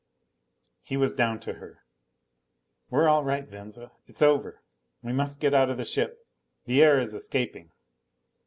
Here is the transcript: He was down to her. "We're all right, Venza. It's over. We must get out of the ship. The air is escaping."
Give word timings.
He 0.81 0.97
was 0.97 1.13
down 1.13 1.39
to 1.41 1.53
her. 1.53 1.83
"We're 2.89 3.07
all 3.07 3.23
right, 3.23 3.47
Venza. 3.47 3.91
It's 4.07 4.23
over. 4.23 4.63
We 5.03 5.13
must 5.13 5.39
get 5.39 5.53
out 5.53 5.69
of 5.69 5.77
the 5.77 5.85
ship. 5.85 6.25
The 6.65 6.81
air 6.81 6.99
is 6.99 7.13
escaping." 7.13 7.71